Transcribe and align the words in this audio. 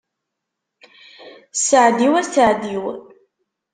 Saɛd-iw 1.65 2.13
a 2.21 2.21
saɛd-iw. 2.33 2.85